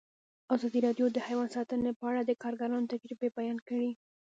ازادي 0.55 0.79
راډیو 0.87 1.05
د 1.11 1.17
حیوان 1.27 1.47
ساتنه 1.55 1.91
په 1.99 2.03
اړه 2.09 2.21
د 2.25 2.31
کارګرانو 2.43 2.89
تجربې 2.93 3.29
بیان 3.37 3.57
کړي. 3.67 3.89